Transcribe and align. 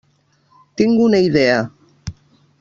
Tinc 0.81 1.03
una 1.03 1.21
idea. 1.27 1.61